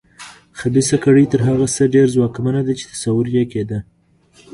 [0.59, 3.79] خبیثه کړۍ تر هغه څه ډېره ځواکمنه ده چې تصور یې کېده.